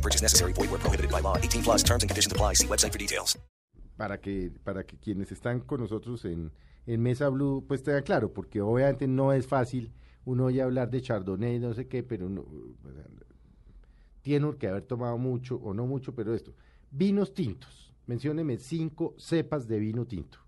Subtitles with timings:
[0.00, 0.52] No purchase necessary.
[0.54, 1.36] Void where prohibited by law.
[1.36, 2.54] 18 plus terms and conditions apply.
[2.54, 3.38] See website for details.
[3.98, 6.52] Para que, para que quienes están con nosotros en,
[6.86, 9.92] en Mesa Blue, pues tengan claro, porque obviamente no es fácil
[10.24, 12.46] uno oye hablar de Chardonnay, no sé qué, pero no,
[14.22, 16.54] tiene que haber tomado mucho o no mucho, pero esto.
[16.90, 17.92] Vinos tintos.
[18.06, 20.38] Mencióneme cinco cepas de vino tinto.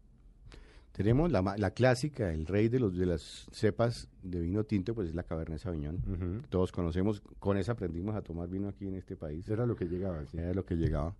[0.92, 5.08] Tenemos la, la clásica, el rey de, los, de las cepas de vino tinto, pues
[5.08, 6.42] es la Cabernet Sauvignon.
[6.50, 9.48] Todos conocemos, con esa aprendimos a tomar vino aquí en este país.
[9.48, 10.24] Era lo que llegaba.
[10.26, 10.36] sí.
[10.36, 11.14] Era lo que llegaba.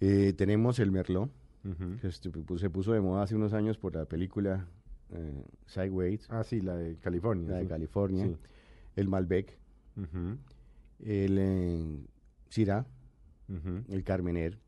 [0.00, 1.28] Eh, tenemos el Merlot,
[2.00, 4.68] que se puso de moda hace unos años por la película
[5.10, 7.50] eh, Sideways, Ah, sí, la de California.
[7.50, 7.66] la de.
[7.66, 8.26] California.
[8.26, 8.36] Sí.
[8.94, 9.58] El Malbec,
[11.00, 11.98] el eh,
[12.48, 12.86] Syrah,
[13.88, 14.58] el Carmener,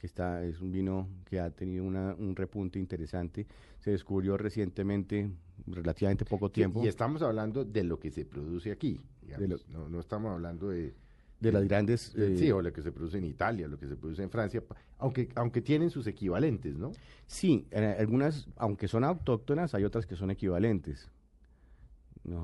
[0.00, 3.46] que está, es un vino que ha tenido una- un repunte interesante.
[3.80, 5.30] Se descubrió recientemente,
[5.66, 8.98] relativamente poco tiempo, y estamos hablando de lo que se produce aquí.
[9.22, 9.40] digamos.
[9.42, 10.94] De lo- no, no estamos hablando de,
[11.38, 12.14] de las grandes...
[12.14, 14.30] de- eh, sí, o lo que se produce en Italia, lo que se produce en
[14.30, 14.62] Francia,
[14.98, 16.92] aunque, aunque tienen sus equivalentes, ¿no?
[17.26, 21.10] Sí, en algunas, aunque son autóctonas, hay otras que son equivalentes.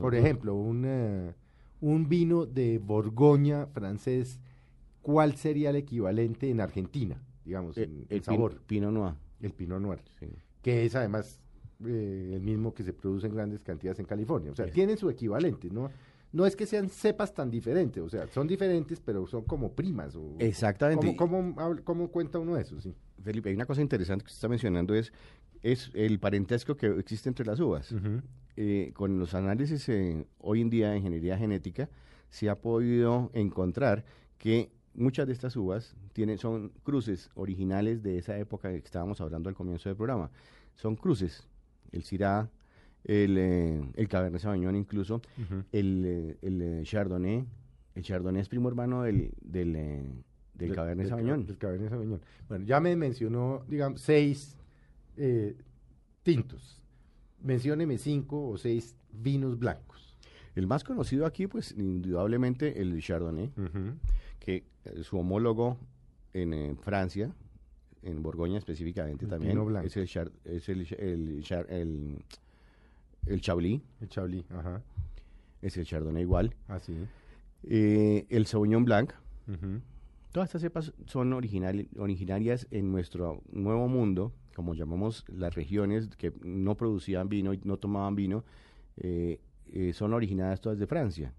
[0.01, 1.35] Por ejemplo, un, eh,
[1.81, 4.39] un vino de Borgoña francés,
[5.03, 8.53] ¿cuál sería el equivalente en Argentina, digamos, eh, en, en el sabor?
[8.55, 9.15] Pin- Pinot Noir.
[9.41, 10.27] El Pinot Noir, sí.
[10.63, 11.41] que es además
[11.85, 14.53] eh, el mismo que se produce en grandes cantidades en California.
[14.53, 15.91] O sea, Es- tienen su equivalente, ¿no?
[16.33, 20.15] No es que sean cepas tan diferentes, o sea, son diferentes, pero son como primas.
[20.17, 21.15] O, Exactamente.
[21.17, 22.79] ¿Cómo, cómo, cuenta uno eso?
[22.81, 22.95] Sí.
[23.23, 25.13] Felipe, hay una cosa interesante que usted está mencionando, es,
[25.63, 27.95] es el parentesco que existe entre las uvas.
[28.57, 31.89] Eh, con los análisis eh, hoy en día de ingeniería genética,
[32.29, 34.05] se ha podido encontrar
[34.37, 39.49] que muchas de estas uvas tienen, son cruces originales de esa época que estábamos hablando
[39.49, 40.31] al comienzo del programa.
[40.75, 41.47] Son cruces.
[41.93, 42.51] El Syrah,
[43.05, 45.23] el, eh, el Cabernet Sauvignon incluso,
[45.73, 47.45] el, eh, el, eh, Chardonnay.
[47.95, 50.25] El Chardonnay es primo hermano del, del, del
[50.55, 51.47] Del- Cabernet Sauvignon.
[51.47, 52.21] Del Cabernet Sauvignon.
[52.49, 54.57] Bueno, ya me mencionó, digamos, seis
[55.17, 55.57] eh,
[56.23, 56.83] tintos.
[57.43, 60.17] Mencióneme cinco o seis vinos blancos.
[60.55, 63.51] El más conocido aquí, pues, indudablemente el Chardonnay,
[64.41, 64.65] que
[65.03, 65.77] su homólogo
[66.35, 67.33] en eh, Francia,
[68.03, 70.87] en Borgoña específicamente El también, es el, Char- es el,
[73.27, 74.83] el, Chablis, El Chablis, ajá.
[75.63, 76.55] es el Chardonnay igual.
[76.69, 76.95] Así.
[77.65, 79.13] Eh, el Sauvignon Blanc,
[80.33, 86.33] todas estas cepas son original- originarias en nuestro nuevo mundo, como llamamos las regiones que
[86.43, 88.45] no producían vino y no tomaban vino,
[88.99, 89.41] eh,
[89.73, 91.33] eh, son originadas todas de Francia,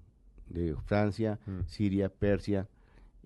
[0.49, 1.61] de Francia, Mm.
[1.67, 2.67] Siria, Persia,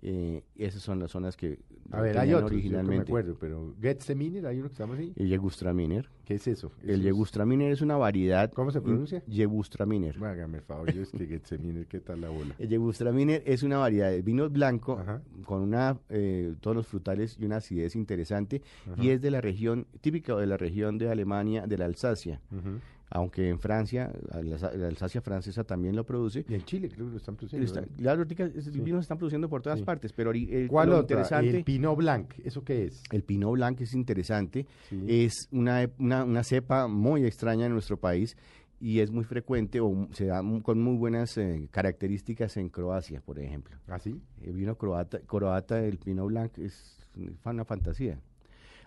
[0.01, 1.59] eh, esas son las zonas que
[1.91, 3.03] A ver, hay otros, que me originalmente.
[3.11, 5.13] acuerdo, pero Getseminer, hay uno que llama así.
[5.15, 6.09] El Yegustraminer.
[6.25, 6.71] ¿Qué es eso?
[6.81, 8.51] Eso El Yegustraminer es una variedad.
[8.53, 9.21] ¿Cómo se pronuncia?
[9.27, 10.23] Yegustraminer.
[10.23, 12.55] Hágame el favor, yo es que Getseminer, ¿qué tal la bola?
[12.57, 15.21] El Yegustraminer es una variedad de vino blanco Ajá.
[15.45, 19.03] con una eh, tonos frutales y una acidez interesante Ajá.
[19.03, 22.41] y es de la región típica de la región de Alemania de la Alsacia.
[22.51, 22.79] Ujú.
[23.13, 26.45] Aunque en Francia, la, Alsa- la Alsacia francesa también lo produce.
[26.47, 27.65] Y en Chile creo que lo están produciendo.
[27.65, 28.79] Está- las ahorita es- Sí.
[28.79, 29.85] vinos se están produciendo por todas Sí.
[29.85, 31.15] partes, pero el, ¿Cuál lo otra?
[31.17, 33.03] interesante, El Pinot Blanc, ¿eso qué es?
[33.11, 35.03] el Pinot Blanc es interesante, Sí.
[35.09, 38.37] es una, una, una cepa muy extraña en nuestro país
[38.79, 43.39] y es muy frecuente o se da con muy buenas eh, características en Croacia, por
[43.39, 43.75] ejemplo.
[43.87, 44.21] ¿Así?
[44.41, 46.97] El vino croata, croata el Pinot Blanc es
[47.43, 48.19] una fantasía.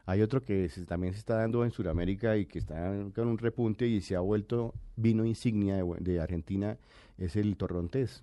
[0.06, 3.38] Hay otro que se- también se está dando en Sudamérica y que está con un
[3.38, 6.76] repunte y se ha vuelto vino insignia de, Argentina,
[7.18, 8.22] es el Torrontés.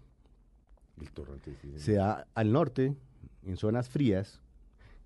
[0.99, 1.71] El torrente, sí.
[1.77, 2.93] Se da al norte,
[3.43, 4.39] en zonas frías,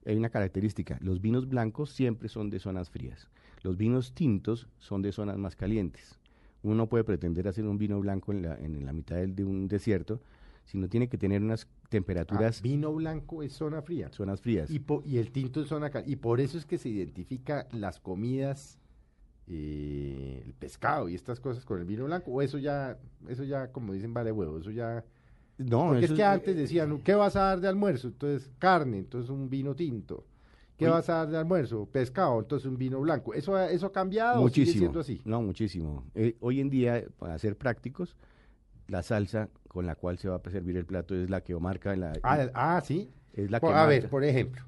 [0.05, 3.29] hay una característica, los vinos blancos siempre son de zonas frías,
[3.63, 6.19] los vinos tintos son de zonas más calientes.
[6.63, 9.45] Uno no puede pretender hacer un vino blanco en la, en la mitad del- de
[9.45, 10.19] un desierto,
[10.65, 14.09] sino tiene que tener unas Ah, temperaturas, vino blanco es zona fría.
[14.11, 14.69] zonas frías.
[14.69, 16.11] Y, po- y el tinto es zona caliente.
[16.13, 18.77] Y por eso es que se identifica las comidas,
[19.47, 22.31] eh, el pescado y estas cosas con el vino blanco.
[22.31, 22.97] O eso ya,
[23.27, 24.57] eso ya, como dicen, vale huevo.
[24.59, 25.03] Eso ya.
[25.57, 28.09] No, Porque es que antes decían, ¿qué vas a dar de almuerzo?
[28.09, 30.25] Entonces, carne, entonces un vino tinto.
[30.77, 31.85] ¿Qué vas a dar de almuerzo?
[31.89, 33.33] Pescado, entonces un vino blanco.
[33.33, 34.79] ¿Eso, ha- eso ha cambiado o sigue muchísimo.
[34.81, 35.21] siendo así?
[35.23, 36.03] No, muchísimo.
[36.15, 38.17] Eh, hoy en día, para ser prácticos,
[38.87, 41.95] la salsa con la cual se va a servir el plato es la que marca
[41.95, 43.09] la, Ah, ah, sí.
[43.33, 44.09] es la Por- que a ver, marca.
[44.11, 44.61] por ejemplo,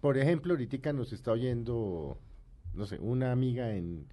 [0.00, 2.18] por ejemplo, ahorita nos está oyendo,
[2.74, 4.06] no sé, una amiga en,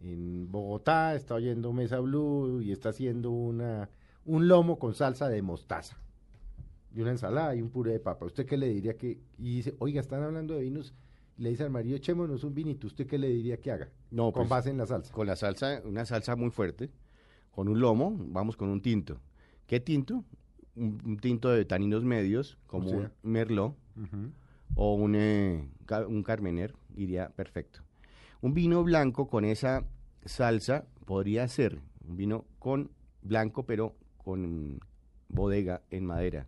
[0.00, 3.90] en Bogotá, está oyendo Mesa Blue y está haciendo una,
[4.24, 5.98] un lomo con salsa de mostaza
[6.94, 8.24] y una ensalada y un puré de papa.
[8.24, 10.94] ¿Usted qué le diría que, y dice, oiga, están hablando de vinos,
[11.36, 13.90] le dice al marido, echémonos un vinito, ¿usted qué le diría que haga?
[14.10, 15.12] No, con pues, base en la salsa.
[15.12, 16.88] Con la salsa, una salsa muy fuerte,
[17.56, 19.18] con un lomo, vamos con un tinto.
[19.66, 20.22] ¿Qué tinto?
[20.76, 22.98] Un, un tinto de taninos medios, como O sea.
[23.22, 23.74] un merlot
[24.74, 25.66] o un, eh,
[26.06, 27.80] un carmener, iría perfecto.
[28.42, 29.84] Un vino blanco con esa
[30.26, 32.90] salsa podría ser un vino con
[33.22, 34.78] blanco, pero con
[35.30, 36.46] bodega en madera.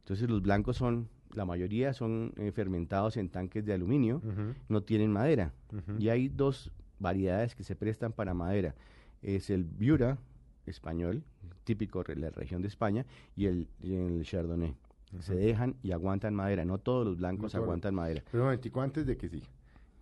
[0.00, 4.20] Entonces los blancos son, la mayoría son eh, fermentados en tanques de aluminio,
[4.68, 5.54] no tienen madera.
[5.98, 8.74] Y hay dos variedades que se prestan para madera.
[9.22, 10.18] Es el Viura
[10.66, 11.24] español,
[11.64, 13.06] típico de la región de España,
[13.36, 14.74] y el, y el Chardonnay.
[15.20, 16.64] Se dejan y aguantan madera.
[16.64, 18.22] No todos los blancos aguantan madera.
[18.30, 19.46] Pero un momentico, antes de que siga.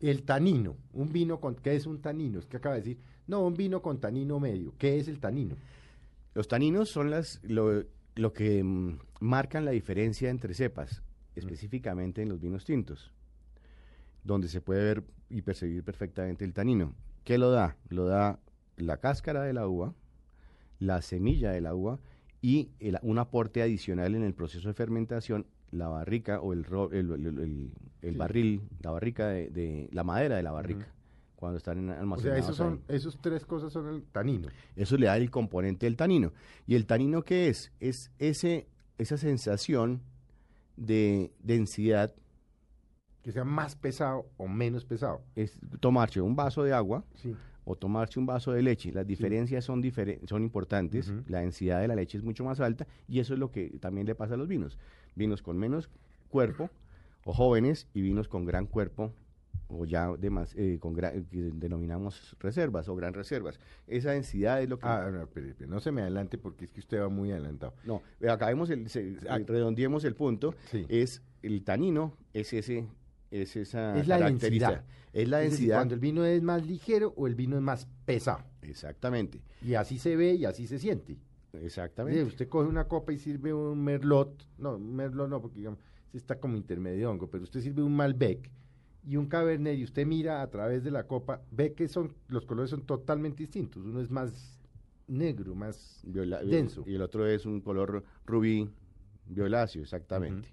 [0.01, 2.39] El tanino, un vino con, ¿qué es un tanino?
[2.39, 4.75] Es que acaba de decir, no, un vino con tanino medio.
[4.79, 5.57] ¿Qué es el tanino?
[6.35, 7.85] Los taninos son las, lo,
[8.15, 11.03] lo que mm, marcan la diferencia entre cepas,
[11.35, 13.13] específicamente en los vinos tintos,
[14.23, 16.95] donde se puede ver y percibir perfectamente el tanino.
[17.25, 17.77] ¿Qué lo da?
[17.89, 18.39] Lo da
[18.77, 19.95] la cáscara de la uva,
[20.79, 21.99] la semilla de la uva
[22.43, 26.91] y el- un aporte adicional en el proceso de fermentación, la barrica o el, ro-
[26.93, 27.71] el,
[28.03, 28.11] Sí.
[28.11, 30.87] barril, la barrica de, de- la madera de la barrica,
[31.35, 32.97] cuando están en O sea, almacenados esos son, ahí.
[32.97, 34.49] esos tres cosas son el tanino.
[34.77, 36.33] Eso le da el componente del tanino.
[36.67, 37.73] ¿Y el tanino qué es?
[37.81, 38.69] Es ese,
[38.99, 40.03] esa sensación
[40.77, 42.15] de densidad,
[43.23, 45.23] Que sea más pesado o menos pesado.
[45.35, 47.35] es tomarse un vaso de agua Sí.
[47.69, 48.93] O tomarse un vaso de leche.
[48.93, 52.87] Las diferencias son, diferen- son importantes, la densidad de la leche es mucho más alta
[53.09, 54.79] y eso es lo que también le pasa a los vinos.
[55.17, 55.91] Vinos con menos
[56.29, 56.71] cuerpo
[57.25, 59.13] o jóvenes y vinos con gran cuerpo
[59.69, 63.59] o ya demas- eh, con que denominamos reservas o gran reservas.
[63.89, 64.87] Esa densidad es lo que...
[64.87, 65.27] Ah,
[65.67, 67.75] no, se me adelante porque es que usted va muy adelantado.
[67.85, 69.39] No, acabemos el, se- Ah.
[69.45, 70.55] redondeemos el punto.
[70.71, 70.87] Sí.
[70.89, 72.87] Es el tanino, es ese,
[73.31, 74.85] es esa Es la densidad.
[75.13, 75.77] Es la Es decir, densidad.
[75.79, 78.41] cuando el vino es más ligero o el vino es más pesado.
[78.63, 81.17] Exactamente, Y así se ve y así se siente.
[81.55, 82.21] exactamente.
[82.21, 85.79] Sí, usted coge una copa y sirve un merlot, no, un merlot no, porque digamos,
[86.09, 88.51] ese está como intermedio hongo, pero usted sirve un Malbec
[89.09, 92.45] y un Cabernet y usted mira a través de la copa, ve que son los
[92.45, 93.85] colores son totalmente distintos.
[93.85, 94.59] Uno es más
[95.09, 96.83] negro, más Viola- denso.
[96.87, 98.69] Y el otro es un color rubí
[99.29, 100.49] violáceo, exactamente.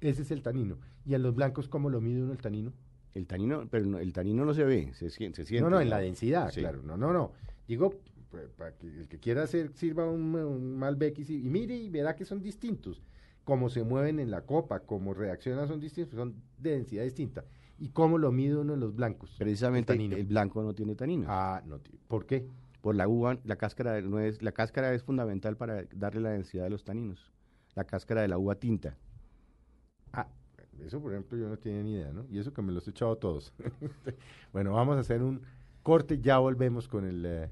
[0.00, 0.78] Ese es el tanino.
[1.04, 2.72] ¿Y en los blancos cómo lo mide uno el tanino?
[3.12, 5.60] El tanino, pero no- el tanino no se ve, se, se siente.
[5.60, 6.60] no, no, en la densidad, Sí.
[6.60, 6.82] claro.
[6.82, 7.32] No, no, no.
[7.66, 7.94] Digo,
[8.30, 12.14] pues, para que el que quiera hacer, sirva un, un Malbec y, mire y verá
[12.14, 13.02] que son distintos.
[13.44, 17.44] Cómo se mueven en la copa, cómo reaccionan son distintos, son de densidad distinta.
[17.78, 19.34] ¿Y cómo lo mide uno en los blancos?
[19.38, 21.26] Precisamente El el blanco no tiene tanino.
[21.28, 21.80] Ah, no.
[21.80, 22.46] ti- ¿Por qué?
[22.80, 26.64] Por la uva, la cáscara no es, la cáscara es fundamental para darle la densidad
[26.64, 27.32] de los taninos.
[27.74, 28.96] La cáscara de la uva tinta.
[30.12, 30.28] Ah,
[30.84, 32.26] eso por ejemplo yo no tenía ni idea, ¿no?
[32.30, 33.52] Y eso que me los he echado todos.
[34.52, 35.42] bueno, vamos a hacer un
[35.82, 37.50] corte, ya volvemos con el eh,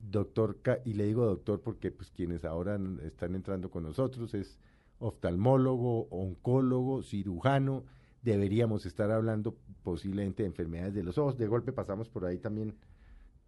[0.00, 4.58] doctor, y le digo doctor porque pues quienes ahora están entrando con nosotros es
[4.98, 7.84] oftalmólogo, oncólogo, cirujano,
[8.22, 12.74] deberíamos estar hablando posiblemente de enfermedades de los ojos, de golpe pasamos por ahí también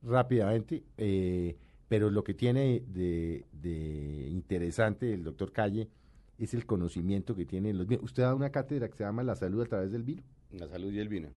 [0.02, 1.56] rápidamente, eh,
[1.88, 5.88] pero lo que tiene de, de interesante el doctor Calle
[6.38, 8.04] es el conocimiento que tiene en los vinos.
[8.04, 10.22] Usted da una cátedra que se llama La salud a través del vino.
[10.50, 11.28] La salud y el vino.